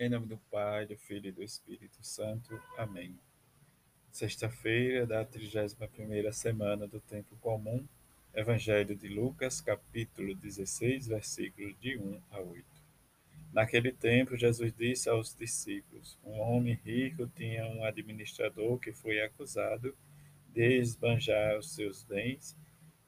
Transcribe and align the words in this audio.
Em 0.00 0.08
nome 0.08 0.26
do 0.26 0.38
Pai, 0.50 0.86
do 0.86 0.96
Filho 0.96 1.28
e 1.28 1.32
do 1.32 1.42
Espírito 1.42 2.02
Santo. 2.02 2.60
Amém. 2.76 3.16
Sexta-feira 4.10 5.06
da 5.06 5.24
31ª 5.24 6.32
semana 6.32 6.88
do 6.88 6.98
Tempo 6.98 7.36
Comum, 7.36 7.86
Evangelho 8.34 8.96
de 8.96 9.06
Lucas, 9.08 9.60
capítulo 9.60 10.34
16, 10.34 11.06
versículos 11.06 11.78
de 11.78 11.96
1 11.98 12.20
a 12.30 12.40
8. 12.40 12.64
Naquele 13.52 13.92
tempo, 13.92 14.36
Jesus 14.36 14.72
disse 14.72 15.08
aos 15.08 15.36
discípulos: 15.36 16.18
Um 16.24 16.40
homem 16.40 16.74
rico 16.84 17.28
tinha 17.28 17.64
um 17.66 17.84
administrador 17.84 18.78
que 18.78 18.92
foi 18.92 19.20
acusado 19.20 19.96
de 20.48 20.78
esbanjar 20.78 21.58
os 21.58 21.74
seus 21.74 22.02
bens. 22.02 22.56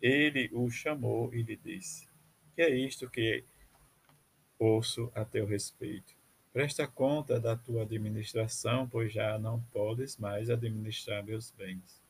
Ele 0.00 0.48
o 0.52 0.70
chamou 0.70 1.34
e 1.34 1.42
lhe 1.42 1.56
disse: 1.56 2.08
Que 2.54 2.62
é 2.62 2.70
isto 2.70 3.10
que 3.10 3.44
ouço 4.58 5.12
a 5.14 5.24
teu 5.24 5.44
respeito? 5.44 6.17
Presta 6.52 6.86
conta 6.86 7.38
da 7.38 7.56
tua 7.56 7.82
administração, 7.82 8.88
pois 8.88 9.12
já 9.12 9.38
não 9.38 9.60
podes 9.72 10.16
mais 10.16 10.48
administrar 10.48 11.22
meus 11.22 11.50
bens. 11.50 12.00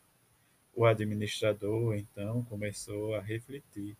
O 0.75 0.87
administrador 0.87 1.97
então 1.97 2.45
começou 2.45 3.15
a 3.17 3.21
refletir: 3.21 3.97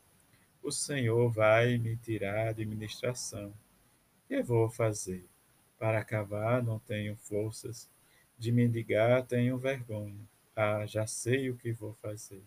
O 0.63 0.71
Senhor 0.71 1.29
vai 1.29 1.77
me 1.77 1.97
tirar 1.97 2.47
a 2.47 2.51
administração. 2.51 3.53
Que 4.29 4.41
vou 4.43 4.71
fazer? 4.71 5.27
Para 5.77 5.99
acabar, 5.99 6.63
não 6.63 6.79
tenho 6.79 7.17
forças. 7.17 7.91
De 8.39 8.53
mendigar, 8.53 9.27
tenho 9.27 9.59
vergonha. 9.59 10.21
Ah, 10.55 10.87
já 10.87 11.05
sei 11.05 11.51
o 11.51 11.57
que 11.57 11.73
vou 11.73 11.95
fazer. 11.95 12.45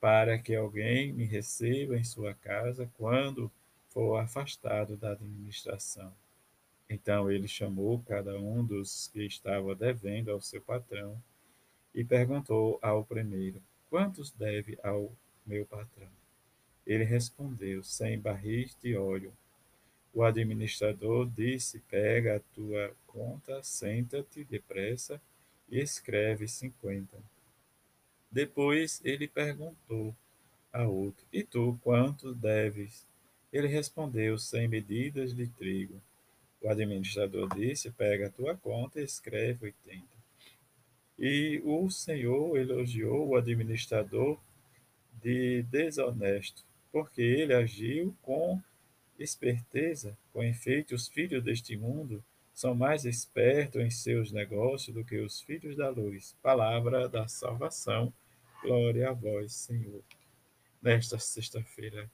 Para 0.00 0.38
que 0.38 0.54
alguém 0.54 1.12
me 1.12 1.24
receba 1.24 1.98
em 1.98 2.04
sua 2.04 2.32
casa 2.32 2.90
quando 2.96 3.52
for 3.88 4.16
afastado 4.16 4.96
da 4.96 5.12
administração. 5.12 6.10
Então 6.92 7.30
ele 7.30 7.46
chamou 7.46 8.02
cada 8.02 8.36
um 8.36 8.64
dos 8.64 9.06
que 9.12 9.24
estava 9.24 9.76
devendo 9.76 10.32
ao 10.32 10.40
seu 10.40 10.60
patrão 10.60 11.22
e 11.94 12.04
perguntou 12.04 12.80
ao 12.82 13.04
primeiro: 13.04 13.62
Quantos 13.88 14.32
deve 14.32 14.76
ao 14.82 15.12
meu 15.46 15.64
patrão? 15.64 16.10
Ele 16.84 17.04
respondeu: 17.04 17.84
Cem 17.84 18.18
barris 18.18 18.76
de 18.82 18.96
óleo. 18.96 19.32
O 20.12 20.24
administrador 20.24 21.30
disse: 21.30 21.78
Pega 21.88 22.36
a 22.36 22.40
tua 22.40 22.92
conta, 23.06 23.62
senta-te 23.62 24.42
depressa 24.42 25.22
e 25.68 25.78
escreve 25.78 26.48
cinquenta. 26.48 27.16
Depois 28.28 29.00
ele 29.04 29.28
perguntou 29.28 30.12
a 30.72 30.88
outro: 30.88 31.24
E 31.32 31.44
tu 31.44 31.78
quanto 31.84 32.34
deves? 32.34 33.06
Ele 33.52 33.68
respondeu: 33.68 34.36
Cem 34.36 34.66
medidas 34.66 35.32
de 35.32 35.46
trigo. 35.46 36.02
O 36.60 36.68
administrador 36.68 37.48
disse: 37.54 37.90
Pega 37.90 38.26
a 38.26 38.30
tua 38.30 38.56
conta 38.56 39.00
e 39.00 39.04
escreve 39.04 39.66
oitenta. 39.66 40.20
E 41.18 41.60
o 41.64 41.90
Senhor 41.90 42.56
elogiou 42.56 43.28
o 43.28 43.36
administrador 43.36 44.38
de 45.22 45.62
desonesto, 45.64 46.64
porque 46.90 47.20
ele 47.22 47.54
agiu 47.54 48.16
com 48.22 48.60
esperteza. 49.18 50.16
Com 50.32 50.42
efeito, 50.42 50.94
os 50.94 51.08
filhos 51.08 51.42
deste 51.42 51.76
mundo 51.76 52.24
são 52.54 52.74
mais 52.74 53.04
espertos 53.04 53.82
em 53.82 53.90
seus 53.90 54.32
negócios 54.32 54.94
do 54.94 55.04
que 55.04 55.18
os 55.18 55.40
filhos 55.40 55.76
da 55.76 55.88
luz. 55.88 56.36
Palavra 56.42 57.08
da 57.08 57.28
salvação. 57.28 58.12
Glória 58.62 59.10
a 59.10 59.12
vós, 59.12 59.54
Senhor. 59.54 60.02
Nesta 60.82 61.18
sexta-feira 61.18 62.10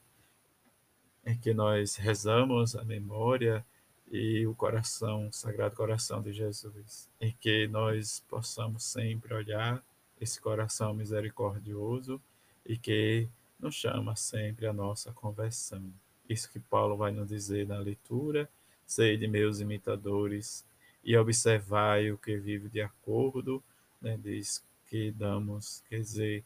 em 1.24 1.36
que 1.36 1.52
nós 1.52 1.96
rezamos 1.96 2.76
a 2.76 2.84
memória 2.84 3.66
e 4.10 4.46
o 4.46 4.54
coração, 4.54 5.28
o 5.28 5.32
Sagrado 5.32 5.74
Coração 5.74 6.22
de 6.22 6.32
Jesus, 6.32 7.08
em 7.20 7.34
que 7.40 7.66
nós 7.68 8.24
possamos 8.28 8.84
sempre 8.84 9.34
olhar 9.34 9.82
esse 10.20 10.40
coração 10.40 10.94
misericordioso 10.94 12.20
e 12.64 12.76
que 12.78 13.28
nos 13.58 13.74
chama 13.74 14.16
sempre 14.16 14.66
a 14.66 14.72
nossa 14.72 15.12
conversão. 15.12 15.82
Isso 16.28 16.50
que 16.50 16.60
Paulo 16.60 16.96
vai 16.96 17.12
nos 17.12 17.28
dizer 17.28 17.66
na 17.66 17.78
leitura, 17.78 18.48
sei 18.86 19.16
de 19.16 19.26
meus 19.26 19.60
imitadores 19.60 20.64
e 21.04 21.16
observai 21.16 22.10
o 22.10 22.18
que 22.18 22.36
vive 22.36 22.68
de 22.68 22.80
acordo, 22.80 23.62
né, 24.00 24.18
diz 24.22 24.62
que 24.86 25.10
damos, 25.10 25.82
quer 25.88 26.00
dizer, 26.00 26.44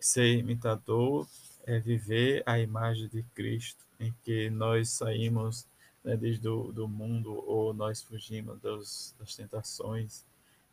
ser 0.00 0.34
imitador 0.34 1.26
é 1.66 1.78
viver 1.78 2.42
a 2.46 2.58
imagem 2.58 3.08
de 3.08 3.22
Cristo, 3.34 3.84
em 3.98 4.14
que 4.22 4.48
nós 4.50 4.90
saímos 4.90 5.66
né, 6.08 6.16
desde 6.16 6.48
o 6.48 6.72
do 6.72 6.88
mundo 6.88 7.44
ou 7.46 7.74
nós 7.74 8.00
fugimos 8.00 8.58
dos, 8.60 9.14
das 9.18 9.36
tentações, 9.36 10.24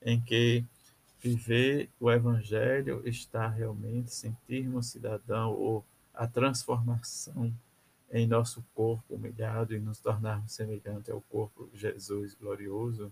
em 0.02 0.22
que 0.22 0.64
viver 1.20 1.90
o 2.00 2.10
Evangelho 2.10 3.02
está 3.06 3.50
realmente 3.50 4.14
sentirmos 4.14 4.88
cidadão 4.88 5.52
ou 5.52 5.84
a 6.14 6.26
transformação 6.26 7.54
em 8.10 8.26
nosso 8.26 8.64
corpo 8.74 9.16
humilhado 9.16 9.76
e 9.76 9.80
nos 9.80 10.00
tornarmos 10.00 10.54
semelhante 10.54 11.12
ao 11.12 11.20
corpo 11.20 11.68
de 11.74 11.80
Jesus 11.80 12.34
glorioso. 12.34 13.12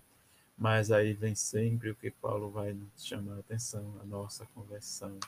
Mas 0.56 0.90
aí 0.90 1.12
vem 1.12 1.34
sempre 1.34 1.90
o 1.90 1.94
que 1.94 2.10
Paulo 2.10 2.50
vai 2.50 2.72
nos 2.72 3.04
chamar 3.04 3.34
a 3.34 3.40
atenção, 3.40 3.98
a 4.00 4.06
nossa 4.06 4.46
conversão 4.54 5.18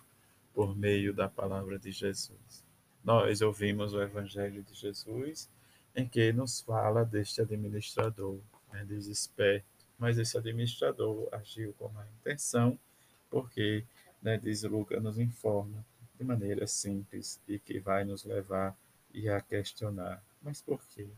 por 0.55 0.75
meio 0.75 1.13
da 1.13 1.29
palavra 1.29 1.79
de 1.79 1.93
Jesus. 1.93 2.65
Nós 3.05 3.43
ouvimos 3.43 3.93
o 3.93 4.01
Evangelho 4.01 4.63
de 4.63 4.73
Jesus 4.73 5.51
em 5.97 6.07
que 6.07 6.31
nos 6.31 6.61
fala 6.61 7.05
deste 7.05 7.41
administrador, 7.41 8.39
né, 8.71 8.85
desesperto. 8.85 9.67
Mas 9.99 10.19
esse 10.19 10.37
administrador 10.37 11.27
agiu 11.33 11.73
com 11.79 11.89
má 11.89 12.07
intenção, 12.21 12.79
porque, 13.31 13.83
né, 14.21 14.37
diz 14.37 14.63
Lucas, 14.63 15.03
nos 15.03 15.19
informa 15.19 15.83
de 16.19 16.23
maneira 16.23 16.67
simples 16.67 17.41
e 17.49 17.59
que 17.59 17.81
vai 17.81 18.05
nos 18.05 18.25
levar 18.25 18.77
e 19.13 19.27
a 19.31 19.41
questionar. 19.41 20.23
Mas 20.43 20.61
por 20.61 20.87
quê? 20.89 21.09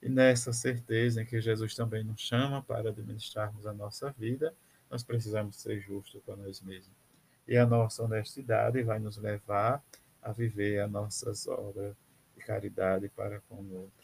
E 0.00 0.08
nessa 0.08 0.52
certeza 0.52 1.22
em 1.22 1.26
que 1.26 1.40
Jesus 1.40 1.74
também 1.74 2.04
nos 2.04 2.20
chama 2.20 2.62
para 2.62 2.90
administrarmos 2.90 3.66
a 3.66 3.72
nossa 3.72 4.10
vida, 4.12 4.54
nós 4.88 5.02
precisamos 5.02 5.56
ser 5.56 5.80
justos 5.80 6.22
com 6.24 6.36
nós 6.36 6.60
mesmos. 6.60 6.96
E 7.46 7.56
a 7.56 7.66
nossa 7.66 8.04
honestidade 8.04 8.82
vai 8.84 9.00
nos 9.00 9.16
levar 9.16 9.82
a 10.22 10.30
viver 10.30 10.80
as 10.80 10.90
nossas 10.90 11.48
obras 11.48 11.96
de 12.36 12.44
caridade 12.44 13.08
para 13.08 13.40
com 13.48 13.56
o 13.56 13.74
outro 13.74 14.01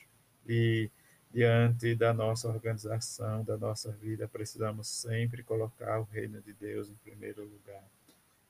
e 0.49 0.91
diante 1.31 1.95
da 1.95 2.13
nossa 2.15 2.49
organização, 2.49 3.45
da 3.45 3.57
nossa 3.57 3.93
vida, 3.93 4.27
precisamos 4.27 4.89
sempre 4.89 5.43
colocar 5.43 6.01
o 6.01 6.05
reino 6.05 6.41
de 6.41 6.53
Deus 6.55 6.89
em 6.89 6.95
primeiro 6.97 7.45
lugar. 7.45 7.85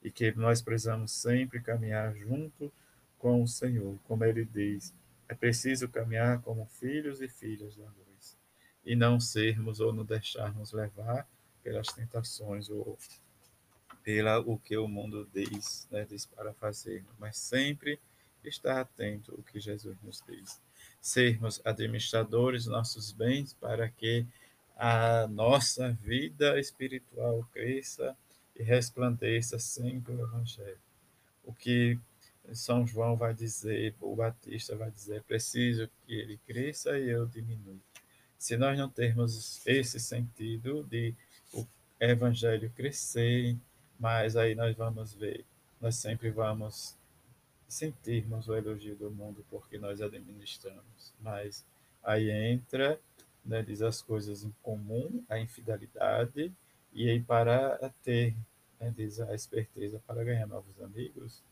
E 0.03 0.11
que 0.11 0.31
nós 0.33 0.63
precisamos 0.63 1.11
sempre 1.11 1.61
caminhar 1.61 2.15
junto 2.15 2.73
com 3.19 3.43
o 3.43 3.49
Senhor, 3.49 3.99
como 4.07 4.25
ele 4.25 4.45
diz, 4.45 4.95
é 5.29 5.35
preciso 5.35 5.89
caminhar 5.89 6.41
como 6.43 6.67
filhos 6.67 7.21
e 7.21 7.29
filhas 7.29 7.75
da 7.77 7.85
luz 7.85 8.37
e 8.85 8.95
não 8.95 9.19
sermos 9.19 9.81
ou 9.81 9.93
não 9.93 10.05
deixarmos 10.05 10.73
levar 10.73 11.29
pelas 11.63 11.89
tentações 11.89 12.71
ou 12.71 12.97
pela 14.05 14.39
o 14.39 14.57
que 14.57 14.77
o 14.77 14.87
mundo 14.87 15.29
diz, 15.35 15.87
né, 15.91 16.07
diz 16.09 16.25
para 16.25 16.55
fazer, 16.55 17.05
mas 17.19 17.37
sempre 17.37 18.01
estar 18.45 18.81
atento 18.81 19.33
ao 19.33 19.43
que 19.43 19.59
Jesus 19.61 20.01
nos 20.01 20.23
diz 20.27 20.59
sermos 21.01 21.61
administradores 21.65 22.67
nossos 22.67 23.13
bens 23.13 23.53
para 23.55 23.89
que 23.89 24.27
a 24.77 25.27
nossa 25.29 25.91
vida 25.93 26.59
espiritual 26.59 27.47
cresça 27.53 28.17
e 28.57 28.63
resplandeça 28.63 29.59
sempre 29.59 30.13
o 30.13 30.23
Evangelho. 30.23 30.79
O 31.45 31.53
que 31.53 31.99
São 32.53 32.87
João 32.87 33.17
vai 33.17 33.35
dizer, 33.35 33.95
o 34.01 34.15
Batista 34.15 34.77
vai 34.77 34.91
dizer, 34.91 35.23
preciso 35.23 35.89
que 36.07 36.15
ele 36.15 36.39
cresça 36.47 36.99
e 36.99 37.09
eu 37.09 37.27
diminua. 37.27 37.77
Se 38.39 38.57
nós 38.57 38.79
não 38.79 38.89
termos 38.89 39.61
esse 39.67 39.99
sentido 39.99 40.85
de 40.85 41.15
o 41.53 41.67
Evangelho 41.99 42.71
crescer, 42.77 43.57
mas 43.99 44.37
aí 44.37 44.55
nós 44.55 44.77
vamos 44.77 45.13
ver, 45.15 45.45
nós 45.81 45.97
sempre 45.97 46.31
vamos 46.31 46.98
sentirmos 47.79 48.49
o 48.49 48.57
elogio 48.57 48.97
do 48.97 49.11
mundo 49.11 49.45
porque 49.49 49.79
nós 49.79 50.01
administramos. 50.01 51.15
Mas 51.21 51.65
aí 52.03 52.31
entra, 52.31 53.01
né, 53.45 53.63
diz 53.63 53.81
as 53.83 54.03
coisas 54.03 54.45
em 54.45 54.53
comum, 54.63 55.25
a 55.29 55.39
infidelidade, 55.39 56.53
e 56.93 57.09
aí 57.09 57.21
para 57.21 57.93
ter, 58.03 58.35
né, 58.81 58.93
diz 58.97 59.21
a 59.21 59.35
esperteza 59.35 60.03
para 60.07 60.25
ganhar 60.25 60.47
novos 60.47 60.81
amigos. 60.83 61.43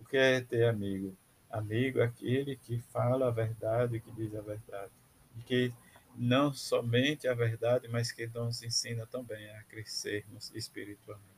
O 0.00 0.04
que 0.04 0.16
é 0.16 0.40
ter 0.40 0.64
amigo? 0.64 1.16
Amigo 1.50 2.00
é 2.00 2.04
aquele 2.04 2.56
que 2.56 2.80
fala 2.90 3.28
a 3.28 3.30
verdade, 3.30 4.00
que 4.00 4.10
diz 4.12 4.34
a 4.34 4.42
verdade. 4.42 4.92
E 5.38 5.42
que 5.42 5.72
não 6.16 6.52
somente 6.52 7.28
a 7.28 7.34
verdade, 7.34 7.86
mas 7.88 8.10
que 8.10 8.26
nos 8.26 8.62
ensina 8.62 9.06
também 9.06 9.48
a 9.50 9.62
crescermos 9.62 10.52
espiritualmente. 10.54 11.28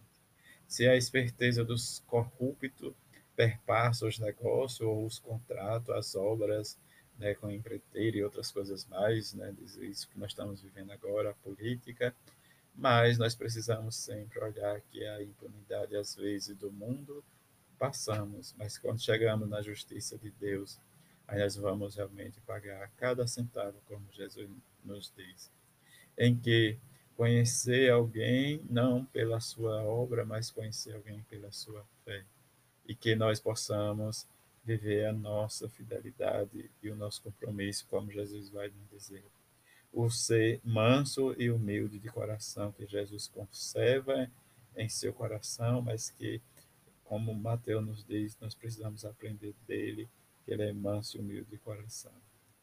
Se 0.66 0.88
a 0.88 0.96
esperteza 0.96 1.64
dos 1.64 2.02
corruptos 2.06 2.94
perpassa 3.40 4.06
os 4.06 4.18
negócios 4.18 4.82
ou 4.82 5.06
os 5.06 5.18
contratos, 5.18 5.88
as 5.94 6.14
obras 6.14 6.76
né, 7.18 7.34
com 7.34 7.50
empreiteiro 7.50 8.18
e 8.18 8.22
outras 8.22 8.50
coisas 8.50 8.84
mais, 8.84 9.32
né, 9.32 9.54
isso 9.80 10.06
que 10.10 10.18
nós 10.18 10.32
estamos 10.32 10.60
vivendo 10.60 10.90
agora, 10.90 11.30
a 11.30 11.34
política, 11.34 12.14
mas 12.74 13.16
nós 13.16 13.34
precisamos 13.34 13.96
sempre 13.96 14.38
olhar 14.40 14.78
que 14.90 15.02
a 15.06 15.22
impunidade, 15.22 15.96
às 15.96 16.14
vezes, 16.14 16.54
do 16.54 16.70
mundo 16.70 17.24
passamos, 17.78 18.54
mas 18.58 18.76
quando 18.76 19.00
chegamos 19.00 19.48
na 19.48 19.62
justiça 19.62 20.18
de 20.18 20.30
Deus, 20.32 20.78
aí 21.26 21.38
nós 21.40 21.56
vamos 21.56 21.96
realmente 21.96 22.38
pagar 22.42 22.90
cada 22.98 23.26
centavo, 23.26 23.80
como 23.86 24.04
Jesus 24.12 24.50
nos 24.84 25.10
diz, 25.16 25.50
em 26.18 26.36
que 26.36 26.76
conhecer 27.16 27.90
alguém 27.90 28.60
não 28.68 29.02
pela 29.06 29.40
sua 29.40 29.82
obra, 29.82 30.26
mas 30.26 30.50
conhecer 30.50 30.94
alguém 30.94 31.22
pela 31.22 31.50
sua 31.50 31.82
fé, 32.04 32.22
e 32.90 32.94
que 32.96 33.14
nós 33.14 33.38
possamos 33.38 34.26
viver 34.64 35.06
a 35.06 35.12
nossa 35.12 35.68
fidelidade 35.68 36.68
e 36.82 36.90
o 36.90 36.96
nosso 36.96 37.22
compromisso, 37.22 37.86
como 37.88 38.10
Jesus 38.10 38.50
vai 38.50 38.68
nos 38.68 38.90
dizer 38.90 39.24
o 39.92 40.10
ser 40.10 40.60
manso 40.64 41.34
e 41.38 41.50
humilde 41.50 42.00
de 42.00 42.08
coração 42.08 42.72
que 42.72 42.86
Jesus 42.86 43.28
conserva 43.28 44.28
em 44.76 44.88
seu 44.88 45.12
coração, 45.12 45.80
mas 45.80 46.10
que, 46.10 46.40
como 47.04 47.32
Mateus 47.32 47.84
nos 47.84 48.04
diz, 48.04 48.36
nós 48.40 48.54
precisamos 48.54 49.04
aprender 49.04 49.54
dele, 49.68 50.08
que 50.44 50.52
ele 50.52 50.64
é 50.64 50.72
manso 50.72 51.16
e 51.16 51.20
humilde 51.20 51.48
de 51.48 51.58
coração. 51.58 52.12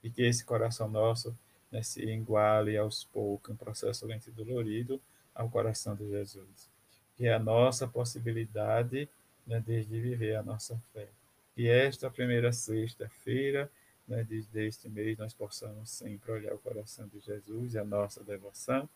E 0.04 0.10
que 0.10 0.24
esse 0.24 0.44
coração 0.44 0.90
nosso 0.90 1.38
né, 1.72 1.82
se 1.82 2.02
iguale 2.04 2.78
aos 2.78 3.06
poucos, 3.06 3.54
um 3.54 3.58
processo 3.58 4.06
lento 4.06 4.30
e 4.30 4.32
dolorido, 4.32 5.02
ao 5.34 5.50
coração 5.50 5.96
de 5.96 6.10
Jesus. 6.10 6.70
Que 7.16 7.28
a 7.28 7.40
nossa 7.40 7.88
possibilidade 7.88 9.10
né, 9.48 9.60
de 9.62 9.82
viver 9.82 10.36
a 10.36 10.44
nossa 10.44 10.78
fé. 10.94 11.08
Que 11.56 11.68
esta 11.68 12.12
primeira 12.12 12.52
sexta-feira 12.52 13.72
né, 14.08 14.24
deste 14.52 14.88
mês 14.90 15.18
nós 15.18 15.34
possamos 15.34 15.90
sempre 15.90 16.32
olhar 16.32 16.54
o 16.54 16.60
coração 16.60 17.08
de 17.08 17.20
Jesus 17.20 17.74
e 17.74 17.80
a 17.80 17.84
nossa 17.84 18.24
devoção, 18.24 18.88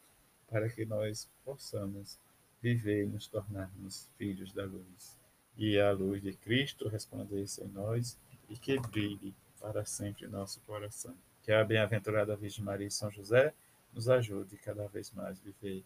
para 0.47 0.69
que 0.69 0.85
nós 0.85 1.29
possamos 1.43 2.19
viver 2.61 3.03
e 3.03 3.07
nos 3.07 3.27
tornarmos 3.27 4.09
filhos 4.17 4.51
da 4.53 4.65
luz. 4.65 5.17
E 5.57 5.79
a 5.79 5.91
luz 5.91 6.21
de 6.21 6.33
Cristo 6.33 6.87
resplandeça 6.87 7.63
em 7.63 7.69
nós 7.69 8.17
e 8.49 8.57
que 8.57 8.79
brilhe 8.79 9.33
para 9.59 9.85
sempre 9.85 10.25
em 10.25 10.29
nosso 10.29 10.59
coração. 10.61 11.15
Que 11.43 11.51
a 11.51 11.63
bem-aventurada 11.63 12.35
Virgem 12.35 12.63
Maria 12.63 12.87
e 12.87 12.91
São 12.91 13.09
José 13.09 13.53
nos 13.93 14.09
ajude 14.09 14.57
cada 14.57 14.87
vez 14.87 15.11
mais 15.11 15.39
a 15.39 15.43
viver 15.43 15.83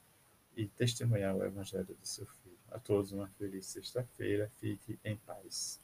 e 0.56 0.68
testemunhar 0.68 1.36
o 1.36 1.44
Evangelho 1.44 1.96
de 2.00 2.08
seu 2.08 2.26
Filho. 2.26 2.55
A 2.76 2.80
todos 2.80 3.14
uma 3.14 3.30
feliz 3.30 3.68
sexta-feira. 3.68 4.52
Fique 4.60 5.00
em 5.02 5.16
paz. 5.16 5.80